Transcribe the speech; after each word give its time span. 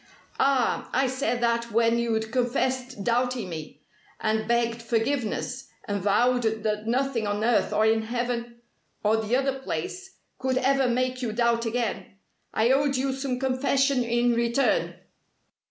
"Ah, 0.39 0.89
I 0.93 1.05
said 1.05 1.41
that 1.41 1.71
when 1.71 1.99
you'd 1.99 2.31
confessed 2.31 3.03
doubting 3.03 3.49
me, 3.49 3.83
and 4.19 4.47
begged 4.47 4.81
forgiveness, 4.81 5.67
and 5.87 6.01
vowed 6.01 6.41
that 6.41 6.87
nothing 6.87 7.27
on 7.27 7.43
earth 7.43 7.71
or 7.71 7.85
in 7.85 8.01
heaven 8.01 8.61
or 9.03 9.17
the 9.17 9.35
other 9.35 9.59
place 9.59 10.17
could 10.39 10.57
ever 10.57 10.87
make 10.87 11.21
you 11.21 11.31
doubt 11.31 11.67
again. 11.67 12.17
I 12.51 12.71
owed 12.71 12.97
you 12.97 13.13
some 13.13 13.37
confession 13.39 14.03
in 14.03 14.33
return." 14.33 14.95